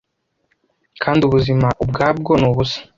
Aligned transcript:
Kandi 1.03 1.21
ubuzima 1.27 1.67
ubwabwo 1.83 2.31
ni 2.39 2.45
ubusa, 2.49 2.79